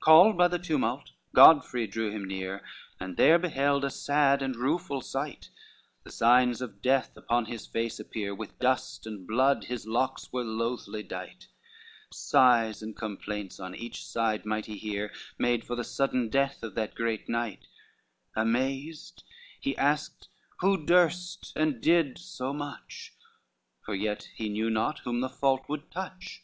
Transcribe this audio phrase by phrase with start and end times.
[0.00, 2.62] XXXII Called by the tumult, Godfrey drew him near,
[3.00, 5.48] And there beheld a sad and rueful sight,
[6.04, 10.44] The signs of death upon his face appear, With dust and blood his locks were
[10.44, 11.46] loathly dight,
[12.12, 16.74] Sighs and complaints on each side might he hear, Made for the sudden death of
[16.74, 17.66] that great knight:
[18.36, 19.22] Amazed,
[19.58, 20.28] he asked
[20.58, 23.14] who durst and did so much;
[23.80, 26.42] For yet he knew not whom the fault would touch.